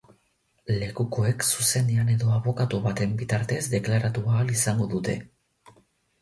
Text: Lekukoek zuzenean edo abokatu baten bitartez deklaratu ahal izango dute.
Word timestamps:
Lekukoek 0.83 1.43
zuzenean 1.49 2.09
edo 2.13 2.31
abokatu 2.37 2.79
baten 2.87 3.13
bitartez 3.21 3.61
deklaratu 3.75 4.25
ahal 4.33 4.51
izango 4.57 4.89
dute. 4.97 5.17